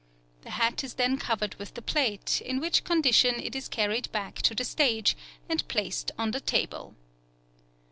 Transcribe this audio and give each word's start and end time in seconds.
The 0.41 0.49
hat 0.49 0.83
is 0.83 0.95
then 0.95 1.17
covered 1.17 1.53
with 1.59 1.75
the 1.75 1.81
plate, 1.83 2.41
in 2.43 2.59
which 2.59 2.83
condition 2.83 3.35
it 3.39 3.55
is 3.55 3.67
carried 3.67 4.11
back 4.11 4.41
to 4.41 4.55
the 4.55 4.63
stage, 4.65 5.15
and 5.47 5.67
placed 5.67 6.09
on 6.17 6.31
the 6.31 6.39
table. 6.41 6.95